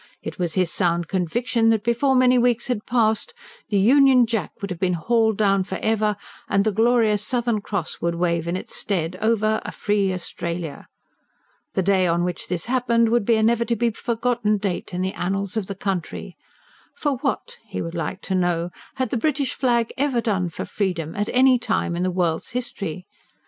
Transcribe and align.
It 0.23 0.39
was 0.39 0.55
his 0.55 0.71
sound 0.71 1.07
conviction 1.07 1.69
that 1.69 1.83
before 1.83 2.15
many 2.15 2.39
weeks 2.39 2.69
had 2.69 2.87
passed, 2.87 3.35
the 3.69 3.77
Union 3.77 4.25
Jack 4.25 4.51
would 4.59 4.71
have 4.71 4.79
been 4.79 4.95
hauled 4.95 5.37
down 5.37 5.63
for 5.63 5.77
ever, 5.79 6.15
and 6.49 6.65
the 6.65 6.71
glorious 6.71 7.21
Southern 7.23 7.61
Cross 7.61 8.01
would 8.01 8.15
wave 8.15 8.47
in 8.47 8.55
its 8.57 8.75
stead, 8.75 9.15
over 9.21 9.61
a 9.63 9.71
free 9.71 10.11
Australia. 10.11 10.87
The 11.75 11.83
day 11.83 12.07
on 12.07 12.23
which 12.23 12.47
this 12.47 12.65
happened 12.65 13.09
would 13.09 13.25
be 13.25 13.35
a 13.35 13.43
never 13.43 13.63
to 13.63 13.75
be 13.75 13.91
forgotten 13.91 14.57
date 14.57 14.91
in 14.91 15.03
the 15.03 15.13
annals 15.13 15.55
of 15.55 15.67
the 15.67 15.75
country. 15.75 16.35
For 16.95 17.17
what, 17.17 17.57
he 17.67 17.79
would 17.79 17.93
like 17.93 18.21
to 18.21 18.33
know, 18.33 18.71
had 18.95 19.11
the 19.11 19.17
British 19.21 19.53
flag 19.53 19.93
ever 19.99 20.19
done 20.19 20.49
for 20.49 20.65
freedom, 20.65 21.15
at 21.15 21.29
any 21.31 21.59
time 21.59 21.95
in 21.95 22.01
the 22.01 22.09
world's 22.09 22.49
history? 22.49 23.05